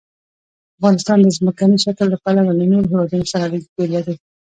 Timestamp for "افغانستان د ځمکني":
0.77-1.77